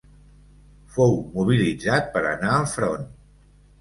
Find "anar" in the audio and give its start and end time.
2.31-2.57